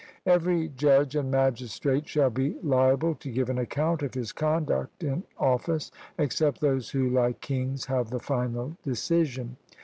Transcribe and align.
Every 0.25 0.67
judge 0.69 1.15
and 1.15 1.29
magistrate 1.29 2.07
shall 2.07 2.31
be 2.31 2.55
liable 2.63 3.13
to 3.13 3.29
give 3.29 3.51
an 3.51 3.59
account 3.59 4.01
of 4.01 4.15
his 4.15 4.31
conduct 4.31 5.03
in 5.03 5.25
office, 5.37 5.91
except 6.17 6.59
those 6.59 6.89
who, 6.89 7.07
like 7.07 7.39
kings, 7.39 7.85
have 7.85 8.09
the 8.09 8.17
final 8.17 8.75
decision. 8.81 9.57